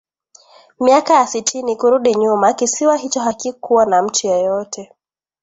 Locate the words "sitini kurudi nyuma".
1.27-2.53